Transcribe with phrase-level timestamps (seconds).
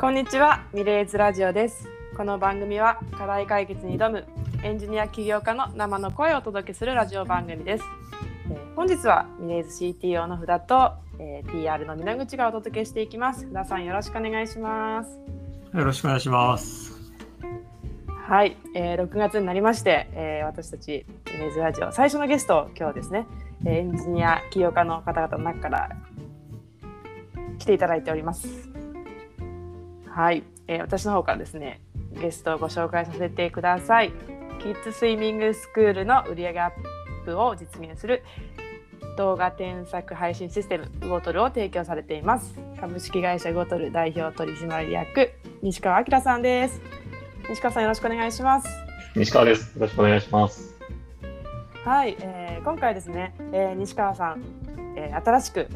[0.00, 1.86] こんにちは、ミレーズラジオです。
[2.16, 4.24] この番組は課題解決に挑む
[4.62, 7.84] エンジニア起業家の生の声をお届けするラジオ番組です。
[8.50, 13.46] えー本日はミレーズ CTO の札と、えー PR の皆口がお届けしていきます。
[13.52, 15.20] 札さんよろしくお願いします。
[15.76, 17.12] よろしくお願いします。
[18.26, 23.26] はい、えー6月になりまして、えー私たちミレーズラジオ最初のゲストを今日ですね、
[23.66, 25.90] えーエンジニア起業家の方々の中から
[27.58, 28.69] 来ていただいております。
[30.10, 31.80] はい、えー私の方からですね、
[32.20, 34.12] ゲストをご紹介させてください。
[34.60, 38.22] キッズスイミングスクールの売上アップを実現する
[39.16, 42.58] 動画添削配信システムウゴトルを提供されています。
[42.80, 46.80] 株式会社ウゴトル代表取締役西川明さんです。
[47.48, 48.68] 西川さんよろしくお願いします。
[49.14, 49.78] 西川です。
[49.78, 50.76] よろしくお願いします。
[51.84, 54.42] はい、えー今回ですね、えー西川さん、
[54.96, 55.68] えー新しく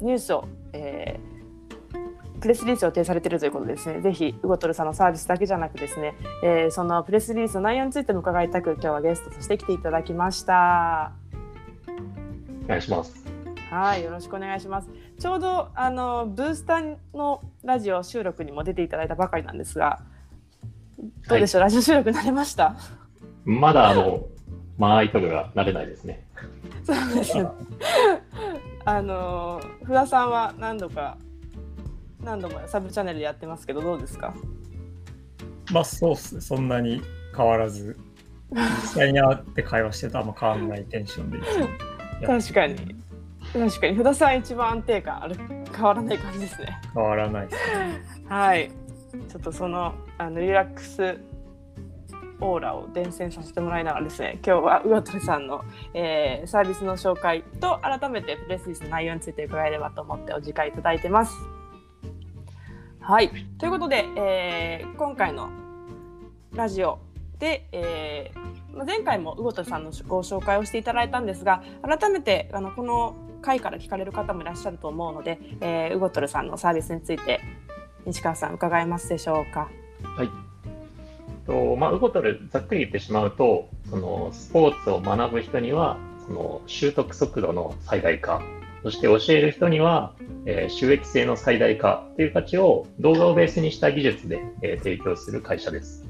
[0.00, 1.33] ニュースを、えー
[2.44, 11.12] プレスリリースを予定されているということでですね、ぜひウゴトルさんのサービスだけじゃなくですね、えーそのプレスリリースの内容についても伺いたく今日はゲストとして来ていただきました。
[12.66, 13.24] お願いします。
[13.70, 14.90] はい、よろしくお願いします。
[15.18, 20.00] ちょうどあのブースターのラジオ収録にも出ていただいたばかりなんですが、
[21.26, 22.76] どうでしょう、ラジオ収録慣れました？
[23.46, 24.20] まだあの、
[24.76, 26.26] 間合いとかが慣れないですね。
[26.84, 27.38] そうです。
[28.84, 31.16] あの福田さんは何度か
[32.24, 34.34] 何度もサブチャンネルでやってますけどどうですか？
[35.72, 37.02] まあそうっすね、そんなに
[37.36, 37.96] 変わらず、
[38.50, 41.38] 実際に会って会話してたあんま変わらないテンションで
[42.26, 42.76] 確かに
[43.52, 45.36] 確かに福田さん一番安定感ある
[45.74, 46.80] 変わらない感じですね。
[46.92, 48.02] 変わらないですね。
[48.28, 48.70] はい。
[49.28, 51.18] ちょっとそのあのリラックス
[52.40, 55.64] オーラを伝染させてもらいながらですね今日は魚鳥さんの、
[55.94, 61.32] えーサービスの紹介と改めてプレスリスの内容について伺えればと思ってお時間いただいてます。
[63.06, 65.50] はいということで、えー今回の
[66.54, 67.00] ラジオ
[67.38, 77.40] で、えー前回も魚鳥さんのご紹介をしていただいたんですが改めてあのこの回から聞かれる方もいらっしゃると思うので、えー、ウゴトルさんのサービスについて
[78.06, 79.68] 西川さん伺えますでしょうか。
[80.16, 80.28] はい。
[81.46, 88.40] とまあ、ウゴトル、ざっくり言ってしまうと、そのスポーツを学ぶ人には、その習得速度の最大化、
[88.84, 90.12] そして教える人には、
[90.44, 96.04] えー収益性の最大化という価値を動画をベースにした技術で、えー提供する会社です。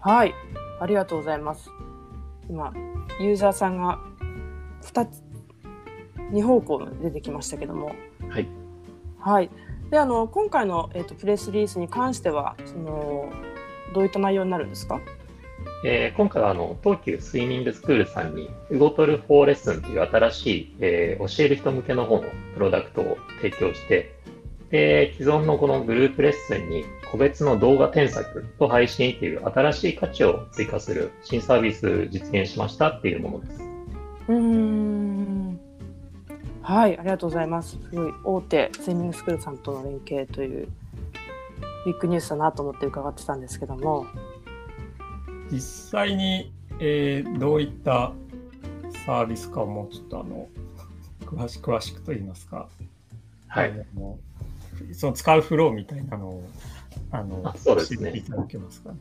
[0.00, 0.34] はい、
[0.80, 1.70] ありがとうございます。
[2.50, 2.72] 今
[3.20, 4.00] ユーザーさんが
[4.82, 5.22] 2つ
[6.32, 7.92] 2方向に出てきましたけども、
[8.28, 8.48] はい。
[9.20, 9.50] はい。
[9.90, 13.30] であの今回のえっ、とプレスリリースに関してはその
[13.94, 15.00] どういった内容になるんですか？
[15.86, 22.22] えー今回はあの東急スイミングスクールさんに、ウゴトル4レッスンという新しい、えー教える人向けの方の
[22.54, 24.14] プロダクトを提供して、
[24.70, 33.62] で既存のこのグループレッスンに個別の動画添削と配信という新しい価値を追加する新サービス実現しましたっていうものです。
[34.28, 35.60] うーん。
[36.62, 37.72] はい、ありがとうございます。
[37.72, 40.66] すごい大手スイミングスクールさんとの連携という
[41.84, 44.06] ビッグニュースだなと思って伺ってたんですけども、
[45.50, 45.60] 実
[45.90, 48.12] 際に、えーどういった
[49.06, 50.48] サービスかをもうちょっとあの
[51.26, 52.68] 詳し詳しくと言いますか、
[53.48, 53.70] はい。
[53.70, 54.18] あの
[54.92, 56.44] その使うフローみたいなのを
[57.10, 58.98] あのあそうですねいただけますかね。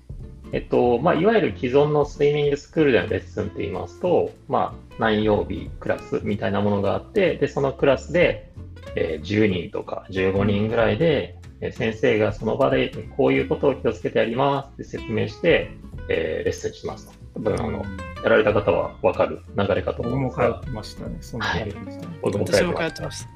[0.53, 8.51] えっと、まあ、いわゆる既存のスイミングスクールでのレッスンって言いますと、まあ、何曜日クラスみたいなものがあって、で、そのクラスで、
[8.95, 15.71] えー10人とか15人ぐらいで、えー先生がその場でこういうことを気をつけてやりますって説明して、
[16.09, 17.14] えーレッスンしますと。
[17.36, 17.86] 多分あの、
[18.24, 21.18] やられた方はわかる流れかと僕思うんですがも通っ、てましたね。
[21.22, 21.40] そん
[21.86, 22.18] でしたね。
[22.22, 23.30] 僕も通私もってました。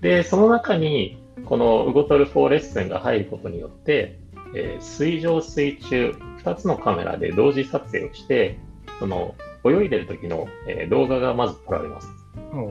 [0.00, 4.18] で、その中に、このウゴトル4レッスンが入ることによって、
[4.54, 8.58] えー水上、水中、2つのカメラで同時撮影をして、
[8.98, 9.34] その
[9.64, 12.08] 泳いでる時の、えー動画がまず撮られます。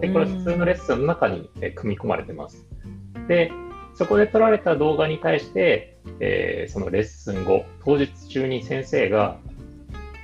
[0.01, 2.65] で、これ普通のレッスンの中に、えー組み込まれてます。
[3.27, 3.51] で、
[3.99, 9.37] そこで撮られた動画に対して、えーそのレッスン後、当日中に先生が、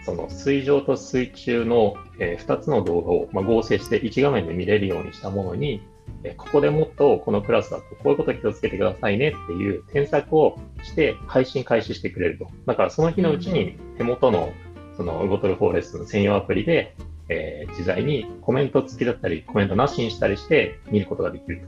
[0.06, 5.86] その水上と水中の、え2つの動画を、まあ、合成して1画面で見れるようにしたものに、
[6.24, 12.48] えここでもっとこのクラスだとこういうこと気をつけてくださいねっていう添削をして配信開始してくれると。
[12.66, 14.54] だからその日のうちに手元の
[14.96, 16.96] そのウゴトルフォーレスの専用アプリで、
[17.28, 21.68] えー自在にコメント付きだったりコメントなしにしたりして見ることができる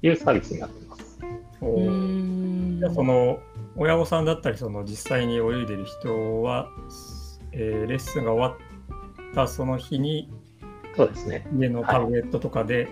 [0.00, 0.83] というサービスになっています。
[1.70, 1.90] うーおー
[2.76, 3.40] んじゃあその
[3.76, 6.68] 親御さんだったりその実際に泳いでる人は、
[7.52, 10.30] えーレッスンが終わったその日に
[10.96, 11.46] そうですね。
[11.56, 12.88] 家のタブレットとかで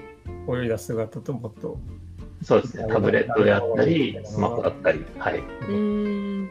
[0.53, 1.79] 泳いだ姿ともっと
[2.43, 5.39] そうですね、タブレットであったり、スマホだったり、はい。
[5.69, 6.51] うん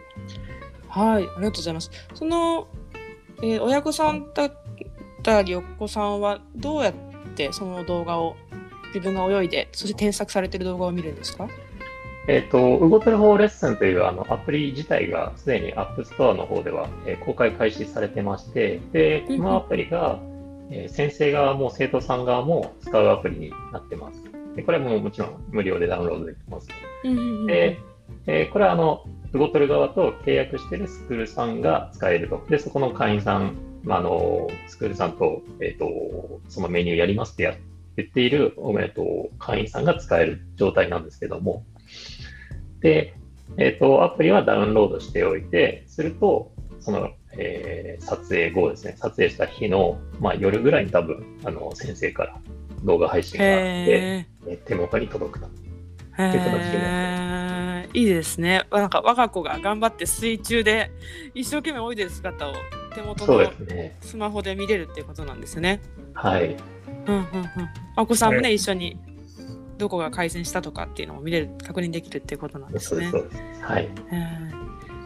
[0.87, 1.91] はい、ありがとうございます。
[2.13, 2.67] その、
[3.43, 4.53] えー親御さんだっ
[5.23, 6.93] たりお子さんはどうやっ
[7.35, 8.37] てその動画を
[8.93, 11.49] 自分が泳いでそして添削されてる動画を見るんですか？
[12.27, 20.19] えっ、と、ウゴトルフォーレッスンというあのアプリ自体がすでに App Store の方では、えー公開開始されてまして、で、このアプリが、
[20.69, 24.21] えー先生側も生徒さん側も使うアプリになってます。
[24.55, 26.67] でこれももちろん無料でダウンロードできます。
[27.47, 27.79] で、
[28.27, 29.03] えーこれはあの、
[29.33, 32.45] ウゴトル側と契約しているスクールさんが使えると。
[32.49, 35.89] で、そこの会員さん、まあ、あの、スクールさんと、えっ、と、
[36.49, 37.55] そのメニューやりますってや
[37.95, 41.63] 言っている、おめでとう、会員さんが使える状態なんですけども。
[42.81, 43.15] で、
[43.57, 52.39] えっ、と、アプリはダウンロードしておいて、すると、その、えー撮影後ですね、撮影した日の、まあ、夜ぐらいに多分、あの、先生から
[52.83, 55.45] 動画配信があって、へえ手元に届くと。
[55.45, 58.65] ーっていう形にへーいいですね。
[58.71, 60.91] なんか我が子が頑張って水中で
[61.33, 62.53] 一生懸命泳いでる姿を
[62.93, 63.97] 手元のすね。
[64.01, 65.81] スマホで見れるっていうことなんですよね。
[66.13, 66.55] はい。
[67.07, 67.29] うんうんうん。
[67.97, 68.97] お子さんもね、え一緒に
[69.81, 73.17] どこが改善したとかっていうのも見れる確認できるっていうことなんですねそ。
[73.17, 73.63] うです。
[73.63, 73.85] はい。
[73.85, 73.89] へ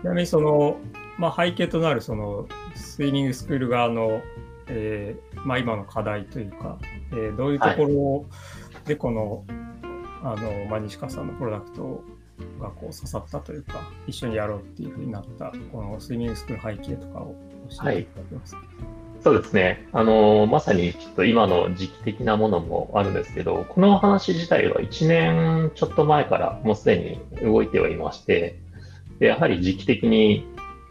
[0.02, 0.78] ちなみにその、
[1.18, 2.46] まあ、背景となるその
[2.76, 4.22] スイミングスクール側の、
[4.68, 6.78] えーまあ、今の課題というか、
[7.12, 8.26] えーどういうところ
[8.86, 9.46] でこの、
[10.22, 12.04] あのまあ、西川さんのプロダクト
[12.60, 17.34] がこう刺さったというか一緒にやろうっていうふうになったこのスイミングスクール背景とかを
[17.70, 18.62] 教えていただけますか、
[19.26, 19.88] そうですね。
[19.92, 28.60] あの、まさにちょっと今の時期的なものもあるんですけど、この話自体は1年ちょっと前からもうすでに動いてはいまして、
[29.18, 30.46] でやはり時期的に、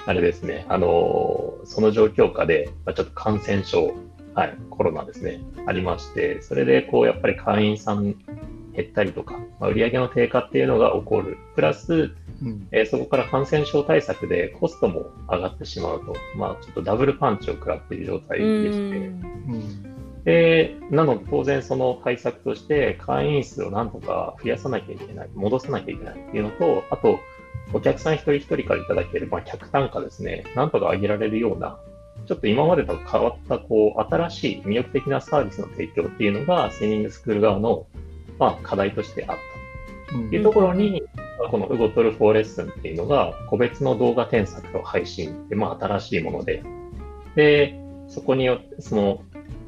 [0.04, 3.94] あれですね、あの、その状況下で、まちょっと感染症、
[4.34, 8.16] はい、コロナですね、ありまして、それでこう、やっぱり会員さん
[8.75, 11.38] 減ったりとか、まあ、売上の低下っていうのが起こる。
[11.54, 12.10] プラス、
[12.44, 12.69] うん。
[12.73, 19.11] えーそこから感染症対策でコストも上がってしまうと、まあ、ちょっとダブルパンチを食らっている状態ーでして、う
[19.91, 19.94] ん。
[20.25, 27.19] でなので当然その対策として会員数をなんとか増やさなきゃいけない、戻さなきゃいけないっていうのと、あと、
[27.73, 31.79] お客さん一人一人からいただける、まあ、客単価ですね、なんとか上げられるような、
[32.26, 37.87] ちょっと今までと変わった、こう、新しい魅力的なサービスの提供っていうのが、スイミングスクール側の、
[38.38, 39.37] まあ、課題としてあっ
[40.11, 40.17] た。
[40.17, 40.26] うん。
[40.29, 41.02] っていうところに、
[41.50, 46.62] このウゴトルフォーレッスンっていうのが、個別の動画添削と配信って、まあ新しいもので、
[47.34, 47.78] で、
[48.08, 49.22] そこによって、その、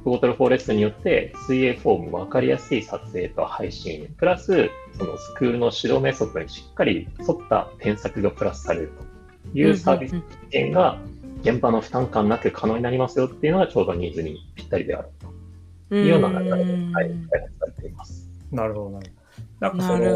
[0.04, 8.92] ウゴトルフォーレッスンによって、水泳フォーム、わかりやすい撮影と配信、プラス、そのスクールの指導メソッドにしっかり沿った添削がプラスされる
[9.52, 10.12] というサービス
[10.52, 10.98] 実現が、
[11.42, 15.08] 現場の負担感なく可能になりますよっていうのがちょうどニーズにぴったりである
[15.88, 18.28] というような流れで、はい、開発されています。
[18.50, 19.12] なるほどなる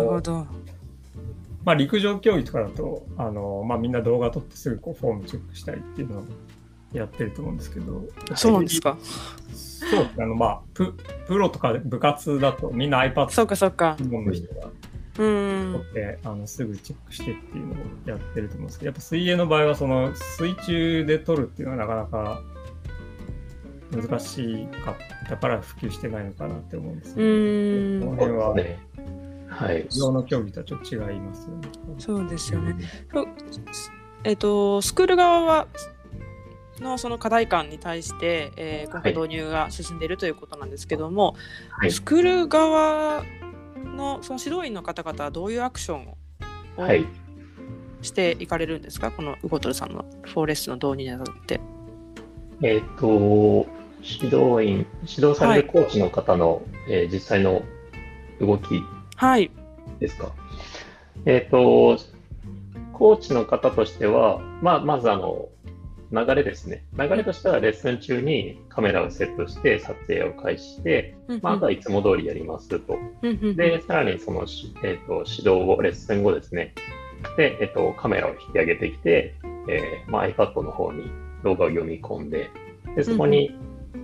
[0.07, 0.33] ほど。
[0.33, 0.47] な。
[1.65, 6.25] まあ、陸上競技とかだとあの、まあ、みんな動画撮ってすぐこうフォームチェックしたりっていうのを
[6.93, 8.03] やってると思うんですけど
[8.35, 8.97] そうなんですか？
[9.01, 10.95] そうですねあの、まあ、プ
[11.27, 13.97] プロとか部活だとみんな iPad そうかそうか。
[14.01, 14.69] の人が
[15.19, 15.85] うん撮っ。
[15.93, 17.77] て、あのすぐチェックしてっていうのを
[18.07, 22.43] やってると思うんですけどやっぱ水泳の場合はその水中で撮るっていうのはなかなか
[24.09, 24.95] 難しかっ
[25.29, 28.33] たから普及してないのかなって思うんですうけど、んこの。
[28.33, 28.79] 辺はね。
[29.61, 29.83] はい。
[29.83, 31.69] 陸上の競技とはちょっと違いますよね。
[31.99, 32.77] そうですよね。
[33.13, 33.27] そう
[34.25, 35.67] えっ、とスクール側は
[36.81, 41.37] のその課題感に対して、えー今回はい導入が進んでいるということなんですけども、
[41.71, 43.23] はいスクール側
[43.85, 46.17] のその指導員の方々はどういうアクションを
[46.77, 47.07] はい。
[48.03, 51.61] していかれるんですか、このウゴトルさんのフォーレスの導入にあたって。
[52.63, 53.67] えっ、と、
[54.03, 57.63] 指導員、指導されるコーチの方の、えー実際の
[58.41, 58.83] 動き
[59.21, 59.51] はい。
[59.99, 60.33] ですか？
[61.27, 61.99] えっ、と、
[62.95, 65.51] コーチの方としては、まあ、まずあの、
[66.11, 66.85] 流れですね。
[66.99, 72.81] 流れとしてはレッスン中にカメラをセットして撮影を開始して、まあ、あとはいつも通りやりますと。
[73.23, 76.73] で、で、さらにそのし、えー、と指導後、レッスン後ですね。
[77.37, 79.35] で、えっ、と、カメラを引き上げてきて、
[79.69, 81.11] えーまあ、iPad の方に
[81.45, 82.49] 動画を読み込んで、
[82.97, 83.55] で、そこに、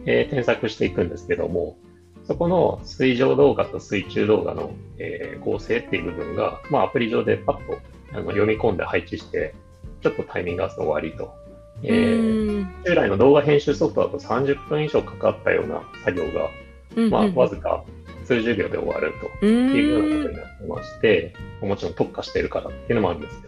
[0.04, 1.78] えー添削していくんですけども、
[2.26, 7.78] そこの水上動画と水中動画の、えー合成っていう部分が、まあ、アプリ上でパッと
[8.12, 9.54] あの読み込んで配置して、
[10.02, 11.34] ちょっとタイミング合わせて終わりと。
[11.82, 16.50] えー従来の動画編集ソフトだと30分以上かかったような作業が、
[17.10, 17.84] まあ、わずか
[18.24, 19.46] 数十秒で終わると。
[19.46, 23.42] いうようなことになってまして、もちろん特化してるからっていうのもあるんです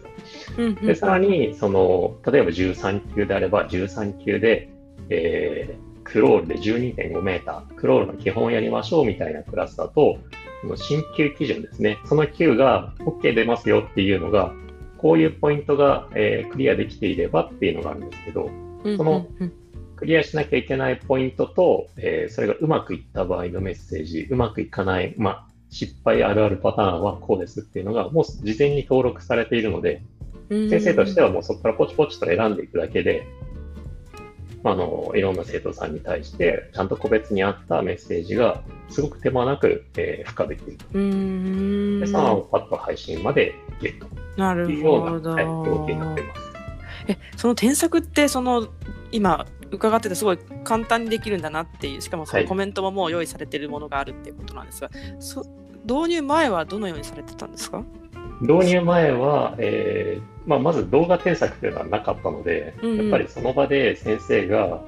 [0.55, 4.69] けど、でさらにその、例えば13級であれば、13級で、
[5.09, 10.17] えークロールで12.5メーター、クロールの基本をやりましょうみたいなクラスだと、
[10.63, 11.99] の新旧基準ですね。
[12.05, 14.53] その旧が OK 出ますよっていうのが、
[14.97, 18.49] こういうポイントが、えークリアできていればっていうのがあるんですけど、
[18.97, 19.27] その
[19.95, 30.01] クリアしなきゃいけないポイントと、えーそれがうまくいった場合のメッセージ、うまくいかない、まあ、失敗あるあるパターンはこうですっていうのが、もう事前に登録されているので、
[30.49, 33.48] うん先生としてはもうそこからポチポチと選んでいくだけで、ま
[34.63, 40.77] ああのいろんな生徒さんに対して、ちゃんと個別に合ったメッセージがすごく手間なく、えー付加できる。
[40.93, 43.99] うーんで、そのパッと配信までいける
[44.37, 45.31] なるほど。
[45.31, 46.41] はい、動きになっています。
[47.07, 48.67] えその添削ってその
[49.11, 54.89] 今伺っててすごい簡単にできるんだなっていうしかもそのはいコメントももう用意されているものがあるっていうことなんですが、
[55.19, 55.45] そ
[55.85, 57.83] 導入前はどのようにされてたんですか？
[58.41, 62.97] 導入前は、えーまあ、まず動画添削というのはなかったので、うんうん。
[62.97, 64.81] やっぱりその場で先生が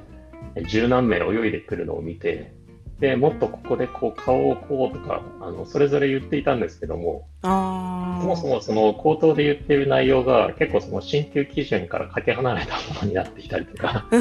[0.68, 2.52] 十何名泳いでくるのを見て、
[3.00, 14.08] でもっとここでこう顔をこうとかあのそれぞれ言っていたんですけども、あそもそもその口頭で言っている内容が結構その新旧基準からかけ離れたものになっていたりとか、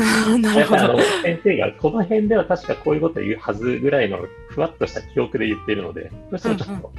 [0.55, 4.19] やっぱりあの先生がこの辺では確かこういうことを言うはずぐらいの
[4.49, 6.93] ふわっとした記憶で言っているので、どうしてもちょっと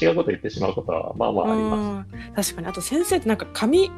[0.00, 2.14] 違うこと言ってしまうことはまあまああります。
[2.14, 3.90] うん確かにあと先生ってなんか紙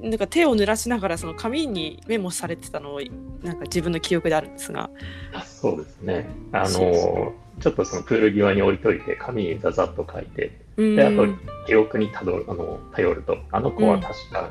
[0.00, 3.00] なんか手を濡らしながらその紙にメモされてたのを
[3.42, 4.90] なんか自分の記憶であるんですが
[5.32, 6.28] あそうですね。
[6.52, 11.26] あの、ちょっとそのプール際に置いといて、紙にザザッと書いて、うんで、あと
[11.66, 14.50] 記憶にたどるあの頼ると、あの子は確か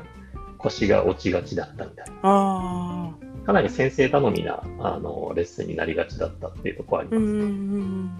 [0.58, 2.14] 腰が落ちがちだったみたいな。
[2.22, 3.10] あ
[3.46, 7.32] かなり先生頼みなあのレッスンになりがちだったっていうところはあります。
[7.32, 8.10] んうん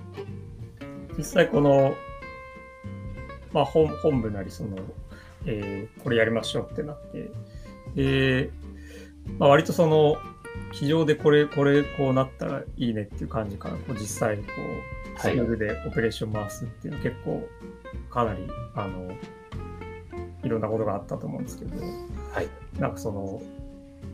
[1.16, 1.94] 実際この、
[3.52, 4.76] まあ、本本部なりその、
[5.46, 7.30] えーこれやりましょうってなって。
[7.94, 8.50] で、
[9.38, 10.16] まあ、割とその
[10.72, 14.44] 机上でこれこれこうなったらいいねっていう感じからこう実際こ
[15.16, 17.48] うスはいクールでオペレーション回すっていうの結構
[18.10, 19.10] かなりあの
[20.44, 21.76] いろんなことがあったと思うんですけど、
[22.32, 22.48] はい。
[22.78, 23.40] なんかその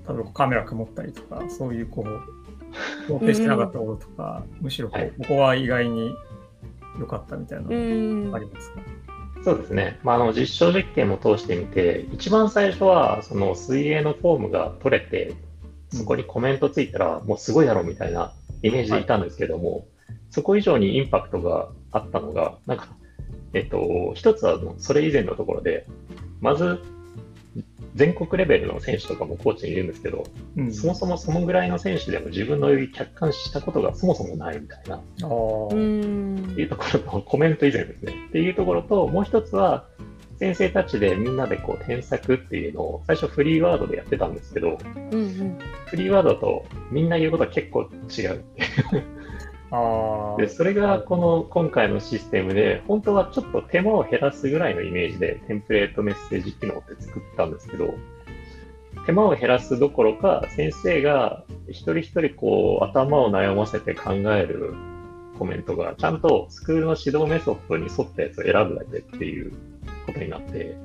[0.08, 2.22] 例えばカメラ曇ったりとかそういうこう
[3.06, 6.14] 想定してなかったこととか、むしろここは意外に
[6.98, 8.80] 良かったみたいなありますか、
[9.44, 9.98] そうですね。
[10.02, 15.34] まあ、あの実証実験も通してみて、一番最初はその水泳のフォームが取れて、
[15.90, 18.32] そこにコメントついたら、もうすごいだろうみたいな
[18.62, 19.86] イメージでいたんですけども、
[20.30, 22.88] そこ以上にインパクトがあったのが、なんか、
[23.52, 25.86] えっと、一つはそれ以前のところで、
[26.40, 26.80] まず、
[27.94, 30.24] 全国レベルの選手とかもコーチにいるんですけど、
[30.56, 38.14] うんそもそもそのぐらいの選手でも自分の泳ぎ客観視したことがそもそもないみたいな、っていうところと、コメント以前ですね。
[38.28, 39.86] っていうところと、もう一つは、
[40.38, 44.76] 先生たちでみんなでこう添削っていうのを最初フリーワードでやってたんですけど、
[45.12, 48.44] うんうんフリーワードとみんな言うことは結構違う。
[49.74, 57.94] あで、それがこの今回のシステムで、本当はちょっと手間を減らすぐらいのイメージでテンプレートメッセージ機能って作ったんですけど、
[59.06, 64.74] 手間を減らすどころか、先生が一人一人こう頭を悩ませて考える
[65.38, 69.52] コメントが、ちゃんとスクールの指導メソッドに沿ったやつを選ぶだけっていう
[70.04, 70.76] ことになって、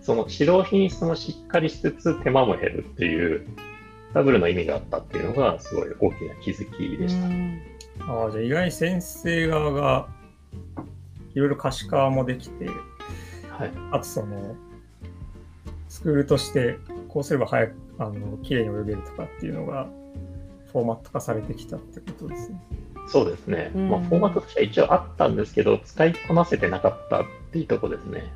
[0.00, 3.48] その指導品質もしっかりしつつ手間も減るっていう、
[4.14, 7.71] ダブルの意味があったっていうのがすごい大きな気づきでした。
[8.08, 10.08] あーじゃあ意外に先生側が
[11.34, 13.72] いろいろ可視化もできて、はい。
[13.92, 14.56] あとその、
[15.88, 16.78] スクールとして
[17.08, 19.88] こうすれば早く、あの、綺麗に泳げるとかっていうのが、
[20.72, 22.62] フォーマット化されてきたってことですね。
[23.08, 23.72] そうですね。
[23.74, 28.32] うんまあ、フォーマットとしては一応あったんですけど、使いこなせてなかったっていうところですね。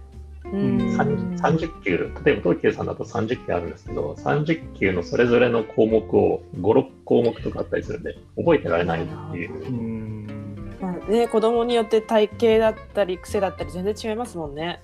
[0.52, 9.54] うん30 30級、例えば東急さんだと30級あるんですけど、30級のそれぞれの項目を5、6項目とかあったりするんで、覚えてられないっていう。
[9.54, 10.76] うーん。
[10.80, 14.82] まあね、子供によって体型だったり癖だったり全然違いますもんね。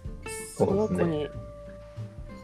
[0.56, 1.28] その子に。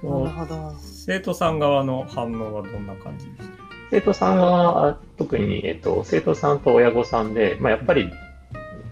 [0.02, 0.72] なるほど。
[0.78, 3.58] 生徒さん側の反応はどんな感じでした
[3.90, 8.10] 生徒さんは、あ特に、えっと、生徒さんと親御さんで、まあ、やっぱり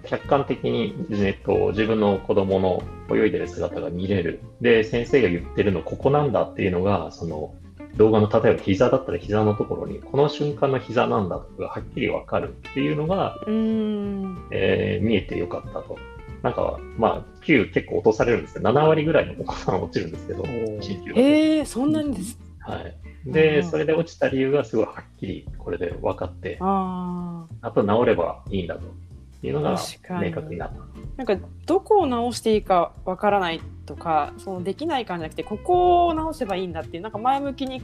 [0.05, 4.41] 客観的に、えっと、自分の子供の泳いでる姿が見れる。
[4.61, 7.55] で、先生が言ってるのここなんだっていうのが、その
[7.97, 14.49] 動画の例えば膝だったら膝のところに、この瞬間の膝なんだとかがはっきりわかるっていうのが、うん。
[14.51, 15.97] えー見えてよかったと。
[16.43, 22.39] なんか、まあ、9結構落とされるんですけど、7割ぐらいのお子さん落ちるんですけど、ええそんなにです？
[22.61, 22.97] はい。
[23.25, 27.69] で、うんそれで落ちた理由がすごいはっきりこれで分かって、ああ。
[27.69, 28.83] あと治ればいいんだと
[29.49, 30.77] いうのが確かに明確になった。
[31.17, 37.83] なんかどこを直していいかわからないとか、そのできないからじゃなくてここを直せばいいんだっていうなんか前向きに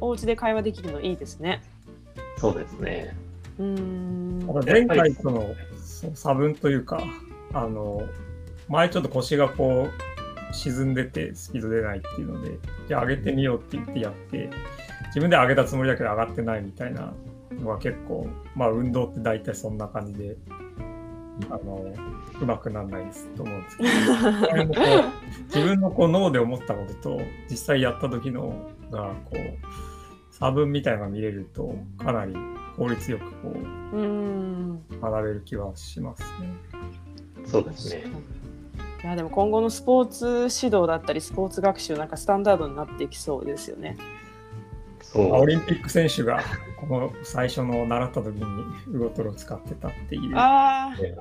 [0.00, 1.62] お家で会話できるのいいですね。
[2.38, 3.16] そうですね。
[3.58, 4.64] うーん。
[4.64, 7.00] 前回とのそう差分というか、
[7.52, 8.02] あの
[8.68, 14.50] 前ちょっと腰がこう沈んでてスピード出ないっていうのでじゃあ上げてみようって言ってやって
[15.06, 17.12] 自分で上げたつもりだけど上がってないみたいな
[17.52, 20.36] のが結構まあ運動って大体そんな感じで
[21.50, 21.84] あの
[22.40, 23.90] うまくならないですと思うんですけど
[25.54, 32.34] 自分のこう脳で思ったことと実際やった時のがこう差分みたいなのが見れるとかなり
[32.76, 33.52] 効率よくこ
[33.92, 36.52] ううん学べる気はしますね。
[37.46, 38.04] そうですね。
[39.02, 43.96] いやでも今後のスポーツ指導だったりスポーツ学習なんかスタンダードになっていきそうですよね。
[45.12, 45.32] そう。
[45.32, 46.42] オリンピック選手が
[46.78, 48.42] この最初の習った時に
[48.88, 51.14] ウゴトロを使ってたっていうああ、ね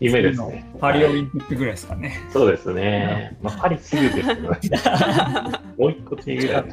[0.00, 0.66] 夢ですね。
[0.80, 2.18] パリオリンピックぐらいですかね。
[2.30, 3.36] そうですね。
[3.40, 4.58] まあ、パリすぐですけど、ね、
[5.78, 6.64] もう一個違うぐらい。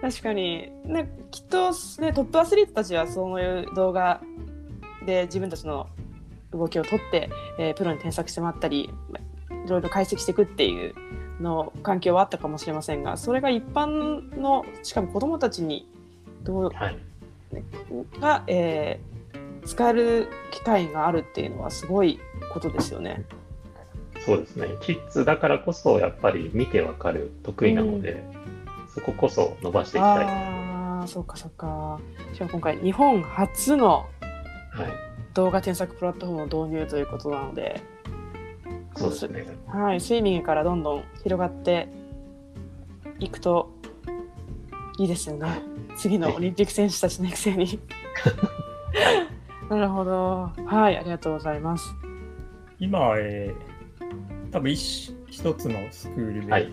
[0.00, 4.20] 確かに、ね、きっと、ね、トップアスリートたちはそういう動画
[5.06, 5.88] で自分たちの
[6.52, 8.90] 動きを撮って、えープロに添削してもらったり
[9.64, 10.94] いろいろ解析していくっていう
[11.40, 15.88] の環境はあったかもしれませんがそれが一般のしかも子どもたちに
[16.42, 16.98] どうはい。
[18.20, 19.14] が、えー
[19.66, 22.20] 使える機会があるっていうのはすごい
[22.52, 23.24] ことですよね。
[24.24, 24.68] そうですね。
[24.82, 28.22] キッズだからこそ、やっぱり見てわかる、得意なので、
[28.94, 30.24] そここそ伸ばしていきたい。
[30.24, 32.00] ああそうかそうか。
[32.32, 34.06] しかも今回日本初の
[34.70, 34.92] はい。
[35.34, 37.82] 動画添削プラットフォームの導入ということなので、
[38.96, 39.46] そうですね。
[39.66, 41.88] はい、スイミングからどんどん広がって
[43.18, 43.72] いくと
[44.98, 45.62] いいですよね。
[45.96, 47.78] 次のオリンピック選手たちの育成に。
[49.70, 50.52] なるほど。
[50.66, 51.94] はい、ありがとうございます。
[52.78, 56.72] 今、えー、多分一一つのスクールではい。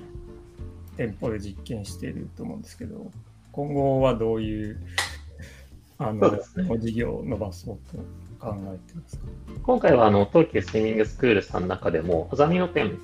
[0.98, 3.12] 店舗で実験していると思うんですけど、
[3.52, 4.80] 今後はどういう
[5.98, 8.04] あその、ね事業を伸ばそうと
[8.42, 9.24] 考えてますか？
[9.64, 12.98] 今回はあの東急スイミングスクールさんの中でも、あざみの店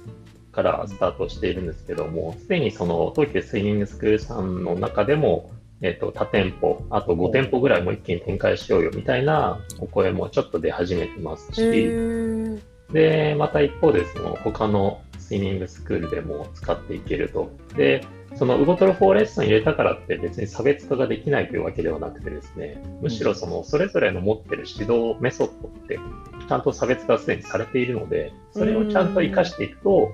[0.51, 12.59] からスタートしているんですけども、すでにその東急スイミングスクールさんの中でも、えっと他店舗、あと5店舗ぐらいも一気に展開しようよみたいなお声もちょっと出始めてますへし、ー。
[12.91, 17.51] で、また一方でその他のスイミングスクールでも使っていけると。
[17.75, 18.01] で、
[18.35, 25.99] そのウゴトル for Lesson 入れたからって別に差別化ができないというわけではなくてですね、むしろそのそれぞれの持ってる指導メソッドって
[26.47, 30.11] ちゃんと差別化すでにされているので、それをちゃんと活かしていくと、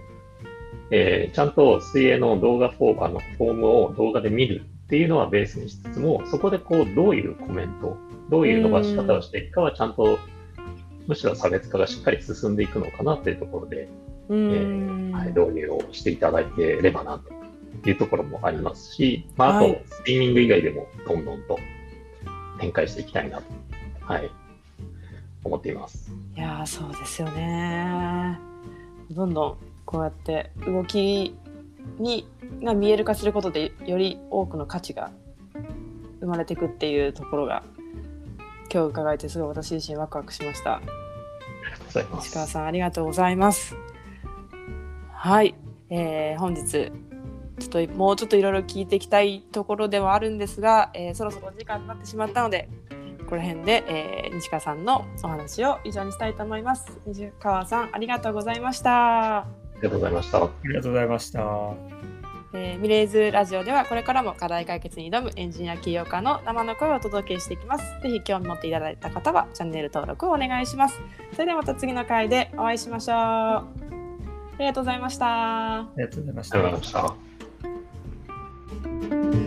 [0.89, 7.97] えーちゃんと水泳の動画フォーあのフォームを動画で見るっていうのはベースにしつつも、そこでこうどういうコメント、
[8.29, 10.17] どういう伸ばし方をしていくかはちゃんと
[11.07, 13.89] むしろ差別化がしっかり進んでいくのかなというところで、
[14.29, 17.21] えんーはい、導入をしていただければな
[17.83, 21.57] というところもありますし、まあ、あと、はいスイミング以外でもどんどんと
[22.59, 23.43] 展開していきたいなと、
[24.01, 24.29] はい、
[25.43, 26.11] 思っています。
[26.35, 28.39] いやーそうですよね。
[29.11, 31.35] どんどんこうやって動き
[31.99, 32.27] に
[32.63, 35.11] が見える化することでより多くの価値が
[36.19, 37.63] 生まれていくっていうところが
[38.73, 40.81] 今日伺えてすごい私自身ワクワクしました。
[42.19, 43.75] 石川さんありがとうございます。
[45.23, 45.55] はい、
[45.89, 46.89] えー本日ちょ
[47.65, 52.67] っともうちょっといろいろ聞いていきたいところではあるんですが、えーそろそろお時間になってしまったので
[53.29, 56.99] この辺で、えー西川さんのお話を以上にしたいと思います。
[57.07, 59.37] 西川さんありがとうございました。
[59.37, 60.43] ありがとうございました。
[60.43, 61.39] ありがとうございました。
[62.53, 67.85] えーミレーズラジオではこれからも課題解決に挑むエンジニア起業家の生の声をお届けしていきます。
[68.01, 70.99] ぜひ興味持っていただいた方はチャンネル登録をお願いします。
[71.31, 73.82] それではまた次の回でお会いしましょう。
[74.63, 75.79] ありがとうございました。
[75.79, 76.49] ありがとうございまし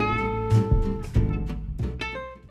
[0.03, 0.06] た。